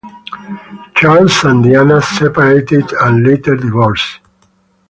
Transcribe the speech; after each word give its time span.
Charles 0.95 1.43
and 1.43 1.63
Diana 1.63 2.01
separated 2.01 2.91
and 2.93 3.23
later 3.23 3.55
divorced. 3.55 4.19